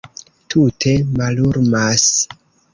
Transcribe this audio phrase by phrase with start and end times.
[0.53, 2.05] Tute mallumas.